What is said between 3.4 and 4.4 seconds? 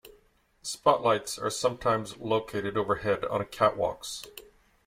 catwalks.